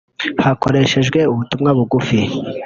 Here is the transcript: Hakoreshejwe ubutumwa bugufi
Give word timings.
Hakoreshejwe 0.45 1.19
ubutumwa 1.31 1.69
bugufi 1.77 2.17